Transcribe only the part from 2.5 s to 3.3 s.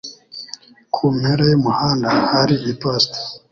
iposita.